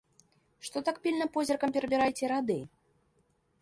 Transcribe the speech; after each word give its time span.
Што 0.69 0.83
так 0.87 0.97
пільна 1.05 1.29
позіркам 1.37 1.69
перабіраеце 1.79 2.25
рады? 2.37 2.61